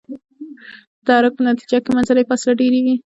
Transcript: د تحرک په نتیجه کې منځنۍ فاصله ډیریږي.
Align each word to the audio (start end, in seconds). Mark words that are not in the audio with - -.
د 1.03 1.03
تحرک 1.05 1.33
په 1.37 1.43
نتیجه 1.49 1.77
کې 1.83 1.89
منځنۍ 1.95 2.23
فاصله 2.29 2.53
ډیریږي. 2.59 2.95